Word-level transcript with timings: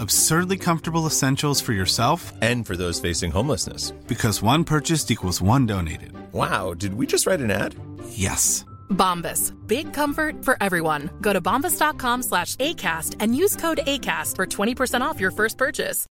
Absurdly 0.00 0.56
comfortable 0.56 1.06
essentials 1.06 1.60
for 1.60 1.72
yourself 1.74 2.32
And 2.40 2.64
for 2.66 2.74
those 2.74 2.98
facing 3.00 3.30
homelessness. 3.30 3.90
because 4.06 4.40
one 4.42 4.64
purchased 4.64 5.10
equals 5.10 5.42
one 5.42 5.66
donated. 5.66 6.12
Wow, 6.32 6.72
did 6.74 6.94
we 6.94 7.06
just 7.06 7.26
write 7.26 7.40
an 7.40 7.50
ad? 7.50 7.74
Yes. 8.08 8.64
Bombas. 8.88 9.52
Big 9.66 9.92
comfort 9.92 10.42
for 10.44 10.56
everyone. 10.62 11.10
Go 11.20 11.32
to 11.34 11.40
bombas.com 11.40 12.22
slash 12.22 12.56
ACAST 12.56 13.16
and 13.20 13.36
use 13.36 13.56
code 13.56 13.80
ACAST 13.86 14.36
for 14.36 14.46
20% 14.46 15.00
off 15.02 15.20
your 15.20 15.30
first 15.32 15.58
purchase. 15.58 16.06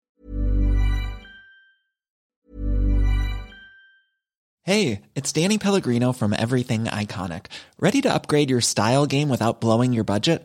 Hey, 4.64 5.02
it's 5.14 5.32
Danny 5.32 5.58
Pellegrino 5.58 6.12
from 6.12 6.32
Everything 6.32 6.84
Iconic. 6.86 7.46
Ready 7.78 8.00
to 8.02 8.12
upgrade 8.12 8.50
your 8.50 8.60
style 8.60 9.06
game 9.06 9.28
without 9.28 9.60
blowing 9.60 9.92
your 9.92 10.02
budget? 10.04 10.44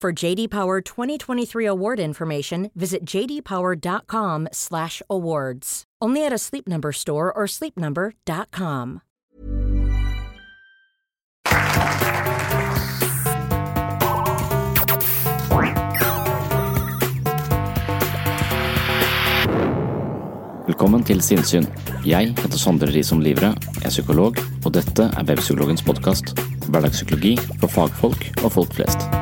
For 0.00 0.14
JD 0.14 0.48
Power 0.48 0.80
2023 0.80 1.66
award 1.66 2.00
information, 2.00 2.70
visit 2.74 3.04
jdpower.com/awards. 3.04 5.84
Only 6.00 6.24
at 6.24 6.32
a 6.32 6.38
Sleep 6.38 6.66
Number 6.66 6.90
store 6.90 7.30
or 7.30 7.46
sleepnumber.com. 7.46 9.02
Velkommen 20.66 21.04
til 21.04 21.20
Sinnsyn. 21.20 21.66
Jeg 22.06 22.34
heter 22.38 22.56
Sondre 22.56 22.86
Risom 22.88 23.20
Livre, 23.20 23.54
er 23.84 23.92
psykolog, 23.92 24.36
og 24.64 24.74
dette 24.74 25.02
er 25.12 25.24
Webpsykologens 25.28 25.82
podkast. 25.84 26.32
Hverdagspsykologi 26.70 27.36
for 27.58 27.68
fagfolk 27.68 28.30
og 28.44 28.52
folk 28.52 28.72
flest. 28.72 29.19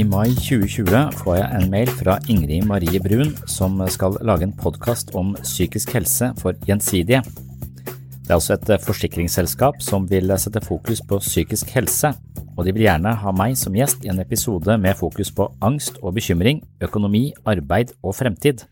I 0.00 0.04
mai 0.08 0.30
2020 0.32 1.10
får 1.18 1.34
jeg 1.36 1.56
en 1.58 1.66
mail 1.68 1.90
fra 1.92 2.14
Ingrid 2.32 2.64
Marie 2.64 3.00
Brun 3.04 3.34
som 3.50 3.74
skal 3.92 4.14
lage 4.24 4.46
en 4.46 4.54
podkast 4.56 5.10
om 5.18 5.34
psykisk 5.42 5.90
helse 5.92 6.30
for 6.40 6.56
Gjensidige. 6.64 7.18
Det 7.26 8.30
er 8.30 8.38
også 8.38 8.54
et 8.56 8.70
forsikringsselskap 8.80 9.82
som 9.84 10.06
vil 10.08 10.32
sette 10.40 10.62
fokus 10.64 11.02
på 11.04 11.18
psykisk 11.20 11.74
helse, 11.74 12.14
og 12.56 12.64
de 12.64 12.72
vil 12.72 12.86
gjerne 12.86 13.12
ha 13.20 13.32
meg 13.36 13.58
som 13.60 13.76
gjest 13.76 14.06
i 14.06 14.12
en 14.12 14.22
episode 14.22 14.78
med 14.80 14.96
fokus 14.96 15.32
på 15.36 15.50
angst 15.60 15.98
og 16.00 16.14
bekymring, 16.16 16.62
økonomi, 16.80 17.34
arbeid 17.44 17.92
og 18.00 18.16
fremtid. 18.22 18.64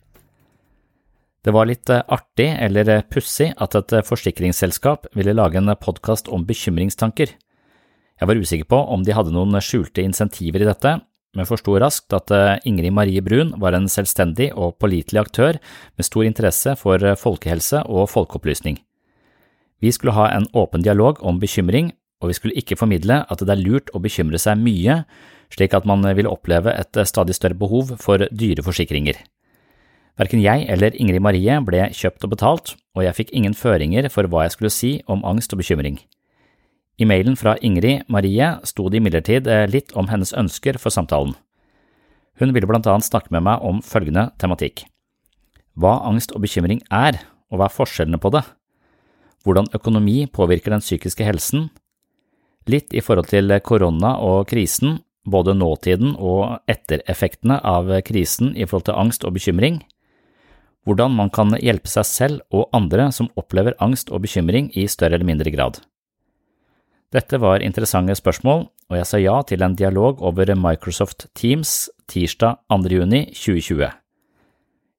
Det 1.45 1.53
var 1.53 1.69
litt 1.69 1.92
artig 1.92 2.48
eller 2.54 3.03
pussig 3.10 3.51
at 3.53 3.77
et 3.83 3.98
forsikringsselskap 4.07 5.10
ville 5.19 5.36
lage 5.36 5.60
en 5.60 5.74
podkast 5.77 6.33
om 6.33 6.48
bekymringstanker. 6.48 7.36
Jeg 8.16 8.33
var 8.33 8.41
usikker 8.41 8.72
på 8.72 8.81
om 8.97 9.04
de 9.04 9.13
hadde 9.13 9.36
noen 9.36 9.60
skjulte 9.60 10.01
insentiver 10.03 10.65
i 10.65 10.72
dette, 10.72 10.97
men 11.38 11.46
forsto 11.46 11.76
raskt 11.78 12.12
at 12.16 12.32
Ingrid 12.66 12.92
Marie 12.92 13.22
Brun 13.22 13.54
var 13.62 13.76
en 13.76 13.86
selvstendig 13.90 14.50
og 14.58 14.74
pålitelig 14.82 15.22
aktør 15.22 15.60
med 15.94 16.06
stor 16.06 16.26
interesse 16.26 16.74
for 16.80 17.02
folkehelse 17.22 17.84
og 17.86 18.10
folkeopplysning. 18.10 18.80
Vi 19.78 19.94
skulle 19.94 20.16
ha 20.18 20.26
en 20.34 20.48
åpen 20.58 20.82
dialog 20.82 21.22
om 21.22 21.38
bekymring, 21.38 21.92
og 22.18 22.32
vi 22.32 22.34
skulle 22.34 22.58
ikke 22.58 22.76
formidle 22.76 23.22
at 23.30 23.42
det 23.46 23.54
er 23.54 23.62
lurt 23.62 23.92
å 23.94 24.02
bekymre 24.02 24.40
seg 24.42 24.58
mye, 24.58 25.04
slik 25.54 25.74
at 25.76 25.86
man 25.86 26.02
ville 26.18 26.30
oppleve 26.30 26.74
et 26.74 26.98
stadig 27.06 27.36
større 27.38 27.58
behov 27.58 27.94
for 28.02 28.26
dyre 28.34 28.64
forsikringer. 28.66 29.20
Verken 30.18 30.42
jeg 30.42 30.66
eller 30.66 30.96
Ingrid 30.98 31.22
Marie 31.22 31.60
ble 31.62 31.86
kjøpt 31.94 32.26
og 32.26 32.32
betalt, 32.34 32.74
og 32.98 33.06
jeg 33.06 33.14
fikk 33.20 33.34
ingen 33.38 33.54
føringer 33.54 34.10
for 34.10 34.26
hva 34.26 34.48
jeg 34.48 34.56
skulle 34.56 34.74
si 34.74 34.96
om 35.06 35.22
angst 35.22 35.54
og 35.54 35.62
bekymring. 35.62 36.00
I 36.98 37.06
mailen 37.06 37.36
fra 37.39 37.54
Ingrid 37.62 38.09
Marie 38.10 38.56
sto 38.66 38.89
det 38.91 38.98
imidlertid 38.98 39.47
litt 39.71 39.92
om 39.95 40.09
hennes 40.10 40.34
ønsker 40.34 40.80
for 40.83 40.91
samtalen. 40.91 41.36
Hun 42.39 42.54
ville 42.54 42.66
blant 42.66 42.86
annet 42.91 43.06
snakke 43.06 43.30
med 43.34 43.45
meg 43.47 43.62
om 43.66 43.83
følgende 43.83 44.28
tematikk. 44.39 44.84
Hva 45.78 46.00
angst 46.09 46.34
og 46.34 46.42
bekymring 46.42 46.80
er, 46.91 47.21
og 47.50 47.60
hva 47.60 47.68
er 47.68 47.74
forskjellene 47.74 48.18
på 48.22 48.33
det? 48.34 48.42
Hvordan 49.47 49.71
økonomi 49.74 50.24
påvirker 50.27 50.74
den 50.74 50.83
psykiske 50.83 51.27
helsen? 51.27 51.68
Litt 52.66 52.91
i 52.95 53.03
forhold 53.03 53.30
til 53.30 53.54
korona 53.62 54.16
og 54.22 54.48
krisen, 54.50 54.98
både 55.28 55.54
nåtiden 55.54 56.16
og 56.18 56.65
ettereffektene 56.71 57.60
av 57.62 57.92
krisen 58.06 58.56
i 58.56 58.66
forhold 58.66 58.89
til 58.89 58.98
angst 58.98 59.27
og 59.28 59.36
bekymring. 59.39 59.78
Hvordan 60.86 61.15
man 61.15 61.30
kan 61.30 61.54
hjelpe 61.62 61.91
seg 61.91 62.06
selv 62.09 62.42
og 62.54 62.71
andre 62.74 63.10
som 63.15 63.30
opplever 63.39 63.77
angst 63.83 64.10
og 64.10 64.24
bekymring 64.24 64.72
i 64.74 64.89
større 64.91 65.18
eller 65.18 65.28
mindre 65.28 65.53
grad. 65.54 65.78
Dette 67.09 67.39
var 67.41 67.63
interessante 67.65 68.13
spørsmål, 68.19 68.66
og 68.69 68.95
jeg 68.99 69.09
sa 69.09 69.16
ja 69.16 69.39
til 69.49 69.63
en 69.65 69.72
dialog 69.72 70.19
over 70.21 70.51
Microsoft 70.53 71.25
Teams 71.33 71.89
tirsdag 72.05 72.59
2. 72.69 72.77
juni 72.93 73.21
2020. 73.33 73.87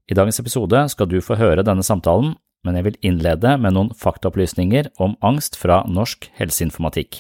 I 0.10 0.16
dagens 0.18 0.40
episode 0.42 0.80
skal 0.90 1.06
du 1.06 1.20
få 1.22 1.36
høre 1.38 1.62
denne 1.62 1.84
samtalen, 1.86 2.32
men 2.66 2.80
jeg 2.80 2.88
vil 2.88 2.96
innlede 3.06 3.52
med 3.62 3.76
noen 3.76 3.92
faktaopplysninger 3.94 4.90
om 4.98 5.14
angst 5.22 5.54
fra 5.62 5.84
Norsk 5.86 6.26
helseinformatikk. 6.40 7.20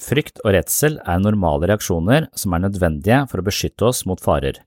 Frykt 0.00 0.40
og 0.40 0.54
redsel 0.56 0.96
er 1.04 1.20
normale 1.20 1.68
reaksjoner 1.68 2.30
som 2.32 2.56
er 2.56 2.62
nødvendige 2.64 3.18
for 3.28 3.42
å 3.42 3.44
beskytte 3.44 3.90
oss 3.90 4.06
mot 4.08 4.22
farer. 4.24 4.62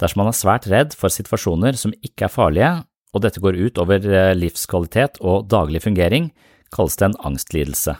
Dersom 0.00 0.22
man 0.22 0.30
er 0.30 0.38
svært 0.38 0.70
redd 0.72 0.96
for 0.96 1.12
situasjoner 1.12 1.76
som 1.76 1.92
ikke 2.00 2.30
er 2.30 2.32
farlige, 2.32 2.72
og 3.12 3.26
dette 3.26 3.44
går 3.44 3.60
ut 3.60 3.82
over 3.84 4.08
eh, 4.08 4.32
livskvalitet 4.40 5.20
og 5.20 5.52
daglig 5.52 5.84
fungering, 5.84 6.30
kalles 6.72 6.96
det 6.96 7.10
en 7.10 7.18
angstlidelse. 7.28 7.98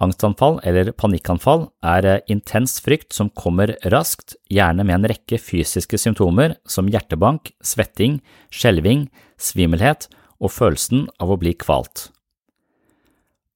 Angstanfall 0.00 0.62
eller 0.64 0.92
panikkanfall 0.96 1.66
er 1.84 2.06
eh, 2.08 2.22
intens 2.32 2.78
frykt 2.80 3.12
som 3.12 3.28
kommer 3.36 3.74
raskt, 3.92 4.38
gjerne 4.48 4.86
med 4.86 4.96
en 4.96 5.08
rekke 5.12 5.36
fysiske 5.36 6.00
symptomer 6.00 6.56
som 6.64 6.88
hjertebank, 6.88 7.52
svetting, 7.60 8.20
skjelving, 8.48 9.08
svimmelhet 9.36 10.08
og 10.40 10.54
følelsen 10.54 11.04
av 11.20 11.34
å 11.34 11.38
bli 11.40 11.52
kvalt. 11.52 12.08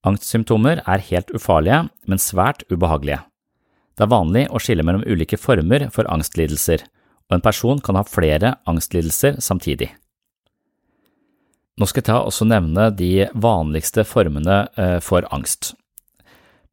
Angstsymptomer 0.04 0.82
er 0.84 1.06
helt 1.08 1.32
ufarlige, 1.32 1.86
men 2.04 2.20
svært 2.20 2.66
ubehagelige. 2.68 3.22
Det 3.96 4.04
er 4.04 4.12
vanlig 4.12 4.42
å 4.52 4.60
skille 4.60 4.84
mellom 4.84 5.06
ulike 5.06 5.38
former 5.40 5.86
for 5.94 6.08
angstlidelser, 6.12 6.82
og 7.30 7.38
en 7.38 7.44
person 7.44 7.80
kan 7.80 7.96
ha 7.96 8.02
flere 8.04 8.58
angstlidelser 8.68 9.38
samtidig. 9.40 9.88
Nå 11.80 11.88
skal 11.88 12.02
jeg 12.02 12.10
ta 12.10 12.18
også 12.20 12.44
nevne 12.46 12.90
de 12.94 13.30
vanligste 13.32 14.04
formene 14.06 14.66
eh, 14.76 14.98
for 15.02 15.24
angst. 15.34 15.72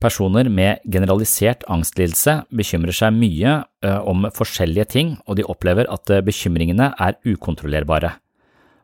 Personer 0.02 0.50
med 0.50 0.82
generalisert 0.90 1.62
angstlidelse 1.70 2.40
bekymrer 2.58 2.96
seg 2.96 3.14
mye 3.14 3.60
eh, 3.86 4.00
om 4.10 4.26
forskjellige 4.34 4.88
ting, 4.96 5.12
og 5.30 5.38
de 5.38 5.46
opplever 5.46 5.86
at 5.94 6.10
eh, 6.10 6.24
bekymringene 6.26 6.88
er 6.98 7.20
ukontrollerbare. 7.22 8.16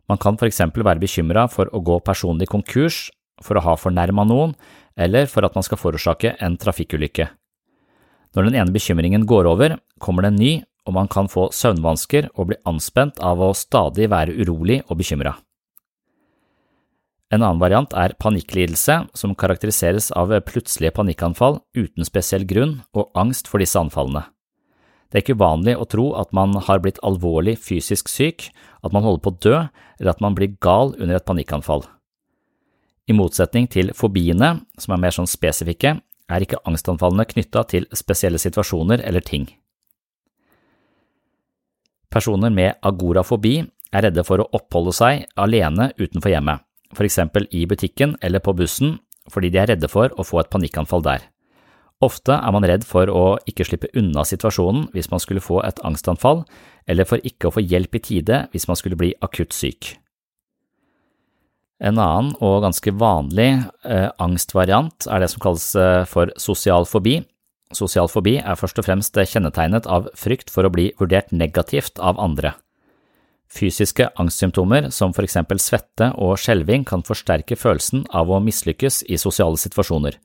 Man 0.07 0.21
kan 0.21 0.37
for 0.37 0.47
eksempel 0.47 0.85
være 0.85 1.01
bekymra 1.01 1.47
for 1.49 1.71
å 1.73 1.81
gå 1.81 1.97
personlig 2.05 2.47
konkurs, 2.51 3.07
for 3.41 3.57
å 3.57 3.65
ha 3.65 3.73
fornærma 3.81 4.27
noen, 4.29 4.53
eller 4.97 5.25
for 5.29 5.45
at 5.45 5.57
man 5.57 5.65
skal 5.65 5.81
forårsake 5.81 6.35
en 6.37 6.57
trafikkulykke. 6.61 7.27
Når 8.37 8.47
den 8.47 8.59
ene 8.61 8.73
bekymringen 8.75 9.25
går 9.25 9.49
over, 9.49 9.79
kommer 10.03 10.25
det 10.25 10.33
en 10.35 10.41
ny, 10.41 10.53
og 10.85 10.95
man 10.95 11.09
kan 11.11 11.27
få 11.31 11.49
søvnvansker 11.49 12.29
og 12.35 12.51
bli 12.51 12.61
anspent 12.69 13.17
av 13.25 13.41
å 13.41 13.51
stadig 13.57 14.07
være 14.13 14.37
urolig 14.37 14.83
og 14.85 15.01
bekymra. 15.01 15.33
En 17.27 17.43
annen 17.43 17.59
variant 17.59 17.91
er 17.91 18.15
panikklidelse, 18.23 19.01
som 19.11 19.35
karakteriseres 19.35 20.13
av 20.15 20.31
plutselige 20.47 20.95
panikkanfall 20.95 21.59
uten 21.75 22.07
spesiell 22.07 22.45
grunn 22.47 22.77
og 22.95 23.11
angst 23.19 23.49
for 23.51 23.59
disse 23.59 23.79
anfallene. 23.79 24.23
Det 25.07 25.19
er 25.19 25.23
ikke 25.23 25.37
uvanlig 25.39 25.75
å 25.79 25.87
tro 25.87 26.07
at 26.19 26.31
man 26.35 26.55
har 26.67 26.79
blitt 26.83 26.99
alvorlig 27.03 27.57
fysisk 27.63 28.11
syk, 28.11 28.49
at 28.83 28.95
man 28.95 29.03
holder 29.03 29.23
på 29.23 29.31
å 29.31 29.39
dø, 29.43 29.59
eller 29.99 30.11
at 30.11 30.23
man 30.23 30.35
blir 30.35 30.55
gal 30.63 30.93
under 30.95 31.19
et 31.19 31.27
panikkanfall. 31.27 31.83
I 33.07 33.15
motsetning 33.15 33.69
til 33.71 33.93
fobiene, 33.95 34.57
som 34.79 34.95
er 34.95 35.01
mer 35.03 35.15
sånn 35.15 35.29
spesifikke, 35.31 35.95
er 36.27 36.43
ikke 36.43 36.59
angstanfallene 36.67 37.27
knytta 37.27 37.63
til 37.71 37.87
spesielle 37.95 38.39
situasjoner 38.39 39.03
eller 39.07 39.23
ting. 39.23 39.47
Personer 42.11 42.51
med 42.51 42.79
agorafobi 42.87 43.61
er 43.95 44.07
redde 44.07 44.23
for 44.27 44.43
å 44.43 44.49
oppholde 44.59 44.95
seg 44.95 45.27
alene 45.39 45.91
utenfor 45.99 46.31
hjemmet 46.31 46.66
for 46.95 47.07
eksempel 47.07 47.47
i 47.51 47.65
butikken 47.69 48.15
eller 48.21 48.43
på 48.43 48.55
bussen, 48.57 48.97
fordi 49.31 49.51
de 49.51 49.59
er 49.61 49.71
redde 49.73 49.89
for 49.91 50.13
å 50.15 50.25
få 50.25 50.41
et 50.41 50.51
panikkanfall 50.53 51.03
der. 51.03 51.25
Ofte 52.03 52.35
er 52.37 52.53
man 52.53 52.65
redd 52.69 52.83
for 52.85 53.09
å 53.09 53.37
ikke 53.49 53.65
slippe 53.65 53.89
unna 53.97 54.21
situasjonen 54.27 54.91
hvis 54.93 55.09
man 55.09 55.21
skulle 55.23 55.41
få 55.41 55.63
et 55.65 55.79
angstanfall, 55.87 56.43
eller 56.87 57.07
for 57.09 57.23
ikke 57.25 57.49
å 57.49 57.55
få 57.55 57.63
hjelp 57.65 57.97
i 57.97 58.03
tide 58.11 58.43
hvis 58.53 58.67
man 58.69 58.77
skulle 58.77 58.99
bli 58.99 59.15
akutt 59.25 59.55
syk. 59.55 59.95
En 61.77 61.97
annen 62.01 62.31
og 62.41 62.63
ganske 62.65 62.93
vanlig 62.97 63.49
eh, 63.85 64.09
angstvariant 64.21 65.09
er 65.09 65.21
det 65.21 65.31
som 65.33 65.41
kalles 65.41 65.67
eh, 65.77 66.05
for 66.09 66.31
sosial 66.41 66.87
fobi. 66.89 67.19
Sosial 67.75 68.09
fobi 68.09 68.37
er 68.39 68.57
først 68.57 68.79
og 68.81 68.87
fremst 68.87 69.17
kjennetegnet 69.17 69.89
av 69.89 70.09
frykt 70.17 70.53
for 70.53 70.65
å 70.65 70.73
bli 70.73 70.89
vurdert 71.01 71.33
negativt 71.33 72.01
av 72.01 72.21
andre. 72.21 72.55
Fysiske 73.47 74.09
angstsymptomer 74.19 74.89
som 74.91 75.13
for 75.15 75.23
eksempel 75.23 75.59
svette 75.63 76.11
og 76.19 76.35
skjelving 76.41 76.83
kan 76.87 77.05
forsterke 77.07 77.55
følelsen 77.55 78.03
av 78.15 78.31
å 78.31 78.41
mislykkes 78.43 79.05
i 79.07 79.19
sosiale 79.21 79.59
situasjoner. 79.61 80.17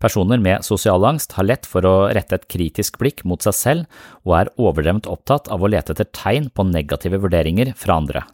Personer 0.00 0.40
med 0.40 0.64
sosial 0.64 1.04
angst 1.08 1.32
har 1.38 1.46
lett 1.48 1.68
for 1.68 1.84
å 1.88 1.94
rette 2.12 2.36
et 2.36 2.48
kritisk 2.52 2.98
blikk 3.00 3.22
mot 3.24 3.40
seg 3.44 3.56
selv 3.56 4.00
og 4.26 4.34
er 4.40 4.52
overdrevent 4.60 5.08
opptatt 5.08 5.48
av 5.52 5.62
å 5.64 5.70
lete 5.72 5.94
etter 5.94 6.08
tegn 6.12 6.50
på 6.52 6.66
negative 6.68 7.20
vurderinger 7.22 7.72
fra 7.76 7.96
andre. 8.00 8.24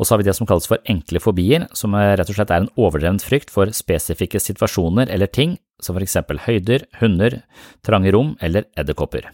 Og 0.00 0.08
så 0.08 0.14
har 0.14 0.22
vi 0.22 0.28
det 0.30 0.36
som 0.36 0.48
kalles 0.48 0.68
for 0.68 0.80
enkle 0.88 1.20
fobier, 1.20 1.66
som 1.76 1.92
rett 1.92 2.28
og 2.28 2.36
slett 2.36 2.52
er 2.52 2.64
en 2.64 2.72
overdrevent 2.80 3.24
frykt 3.24 3.52
for 3.52 3.72
spesifikke 3.76 4.40
situasjoner 4.40 5.12
eller 5.12 5.28
ting, 5.28 5.58
som 5.80 5.96
for 5.96 6.04
eksempel 6.04 6.40
høyder, 6.40 6.86
hunder, 7.02 7.42
trange 7.84 8.12
rom 8.16 8.32
eller 8.40 8.68
edderkopper. 8.80 9.28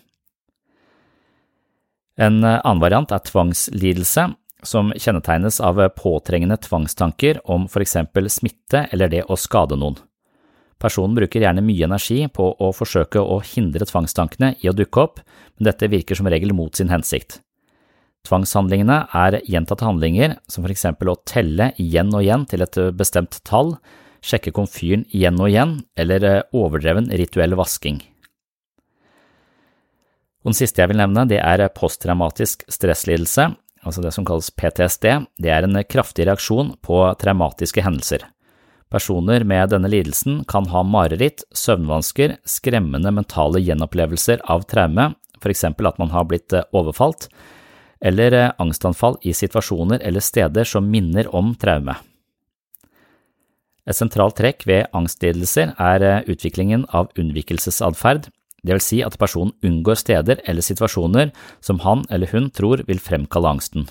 En 2.16 2.42
eh, 2.44 2.58
annen 2.62 2.82
variant 2.82 3.12
er 3.12 3.24
tvangslidelse, 3.24 4.30
som 4.66 4.90
kjennetegnes 4.96 5.60
av 5.62 5.78
påtrengende 5.94 6.56
tvangstanker 6.64 7.42
om 7.44 7.68
for 7.70 7.84
eksempel 7.84 8.30
smitte 8.32 8.86
eller 8.90 9.12
det 9.12 9.26
å 9.28 9.36
skade 9.38 9.76
noen. 9.78 9.98
Personen 10.80 11.16
bruker 11.16 11.40
gjerne 11.40 11.64
mye 11.64 11.86
energi 11.86 12.18
på 12.28 12.50
å 12.60 12.72
forsøke 12.76 13.20
å 13.20 13.38
hindre 13.54 13.86
tvangstankene 13.88 14.54
i 14.60 14.68
å 14.68 14.74
dukke 14.76 15.04
opp, 15.06 15.20
men 15.56 15.70
dette 15.70 15.88
virker 15.92 16.18
som 16.18 16.28
regel 16.28 16.52
mot 16.56 16.76
sin 16.76 16.92
hensikt. 16.92 17.40
Tvangshandlingene 18.26 19.04
er 19.14 19.38
gjentatte 19.46 19.86
handlinger, 19.86 20.34
som 20.50 20.66
for 20.66 20.74
eksempel 20.74 21.12
å 21.12 21.20
telle 21.28 21.70
igjen 21.80 22.10
og 22.12 22.24
igjen 22.26 22.44
til 22.50 22.64
et 22.66 22.80
bestemt 22.98 23.38
tall, 23.46 23.76
sjekke 24.26 24.52
komfyren 24.56 25.06
igjen 25.14 25.38
og 25.40 25.52
igjen, 25.52 25.78
eller 25.96 26.26
eh, 26.26 26.42
overdreven 26.56 27.08
rituell 27.14 27.56
vasking. 27.58 28.02
Og 30.46 30.52
den 30.52 30.60
siste 30.60 30.78
jeg 30.78 30.92
vil 30.92 31.00
nevne, 31.00 31.24
det 31.26 31.40
er 31.42 31.64
posttraumatisk 31.74 32.62
stresslidelse, 32.70 33.48
altså 33.82 34.04
det 34.04 34.12
som 34.14 34.22
kalles 34.28 34.52
PTSD. 34.54 35.08
Det 35.42 35.50
er 35.50 35.66
en 35.66 35.80
kraftig 35.90 36.28
reaksjon 36.28 36.76
på 36.86 37.00
traumatiske 37.18 37.82
hendelser. 37.82 38.22
Personer 38.86 39.42
med 39.42 39.72
denne 39.74 39.90
lidelsen 39.90 40.44
kan 40.46 40.68
ha 40.70 40.84
mareritt, 40.86 41.42
søvnvansker, 41.50 42.36
skremmende 42.46 43.10
mentale 43.10 43.58
gjenopplevelser 43.58 44.44
av 44.46 44.62
traume, 44.70 45.08
for 45.42 45.50
eksempel 45.50 45.90
at 45.90 45.98
man 45.98 46.14
har 46.14 46.28
blitt 46.30 46.54
eh, 46.54 46.62
overfalt, 46.70 47.26
eller 47.98 48.38
eh, 48.38 48.52
angstanfall 48.62 49.18
i 49.26 49.34
situasjoner 49.34 49.98
eller 50.06 50.22
steder 50.22 50.70
som 50.70 50.86
minner 50.86 51.26
om 51.34 51.56
traume. 51.58 51.98
Et 53.86 53.98
sentralt 53.98 54.38
trekk 54.38 54.62
ved 54.70 54.86
angstlidelser 54.94 55.74
er 55.74 56.06
eh, 56.06 56.22
utviklingen 56.30 56.86
av 56.94 57.10
unnvikelsesatferd, 57.18 58.30
det 58.66 58.76
vil 58.76 58.84
si 58.84 58.98
at 59.06 59.18
personen 59.20 59.54
unngår 59.64 60.00
steder 60.00 60.42
eller 60.44 60.64
situasjoner 60.64 61.30
som 61.64 61.80
han 61.86 62.04
eller 62.10 62.30
hun 62.34 62.50
tror 62.50 62.82
vil 62.88 63.02
fremkalle 63.02 63.54
angsten. 63.56 63.86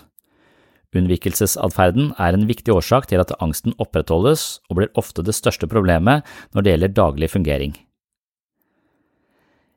Unnvikelsesatferden 0.95 2.13
er 2.21 2.35
en 2.35 2.47
viktig 2.47 2.71
årsak 2.71 3.09
til 3.11 3.19
at 3.19 3.33
angsten 3.43 3.75
opprettholdes 3.81 4.45
og 4.69 4.79
blir 4.79 4.93
ofte 4.99 5.25
det 5.25 5.35
største 5.35 5.67
problemet 5.71 6.23
når 6.55 6.63
det 6.63 6.75
gjelder 6.75 6.95
daglig 7.01 7.31
fungering. 7.33 7.75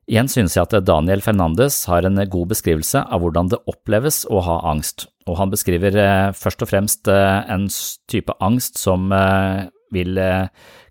Igjen 0.09 0.31
synes 0.33 0.55
jeg 0.57 0.65
at 0.65 0.87
Daniel 0.89 1.21
Fernandes 1.21 1.83
har 1.91 2.07
en 2.09 2.17
god 2.33 2.49
beskrivelse 2.55 3.03
av 3.13 3.21
hvordan 3.21 3.51
det 3.53 3.61
oppleves 3.69 4.23
å 4.33 4.41
ha 4.47 4.57
angst, 4.71 5.05
og 5.29 5.37
han 5.37 5.53
beskriver 5.53 5.99
eh, 6.01 6.31
først 6.33 6.65
og 6.65 6.71
fremst 6.71 7.11
eh, 7.13 7.43
en 7.53 7.69
type 8.09 8.33
angst 8.41 8.81
som 8.81 9.13
eh, 9.13 9.69
vil 9.93 10.17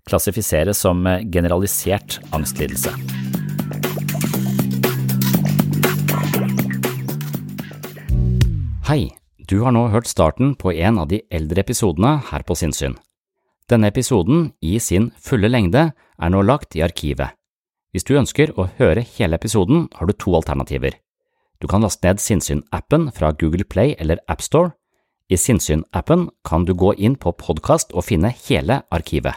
klassifiseres 0.08 0.86
som 0.86 1.04
generalisert 1.30 2.18
angstlidelse. 2.34 2.94
Hei, 8.88 9.10
du 9.36 9.58
har 9.60 9.74
nå 9.76 9.82
hørt 9.92 10.06
starten 10.08 10.54
på 10.56 10.70
en 10.72 10.96
av 10.96 11.10
de 11.10 11.18
eldre 11.28 11.60
episodene 11.60 12.14
her 12.30 12.40
på 12.48 12.54
Sinnsyn. 12.56 12.94
Denne 13.68 13.90
episoden, 13.92 14.46
i 14.64 14.78
sin 14.80 15.10
fulle 15.20 15.50
lengde, 15.52 15.82
er 15.92 16.32
nå 16.32 16.40
lagt 16.40 16.72
i 16.72 16.80
arkivet. 16.86 17.36
Hvis 17.92 18.08
du 18.08 18.14
ønsker 18.16 18.54
å 18.56 18.64
høre 18.78 19.04
hele 19.04 19.36
episoden, 19.36 19.90
har 19.92 20.08
du 20.08 20.14
to 20.16 20.32
alternativer. 20.38 20.96
Du 21.60 21.68
kan 21.68 21.84
laste 21.84 22.08
ned 22.08 22.24
Sinnsyn-appen 22.24 23.10
fra 23.12 23.34
Google 23.36 23.68
Play 23.68 23.92
eller 24.00 24.24
AppStore. 24.24 24.72
I 25.28 25.36
Sinnsyn-appen 25.36 26.30
kan 26.48 26.64
du 26.64 26.72
gå 26.72 26.94
inn 26.96 27.20
på 27.20 27.36
podkast 27.36 27.92
og 27.92 28.08
finne 28.08 28.32
hele 28.46 28.80
arkivet. 28.88 29.36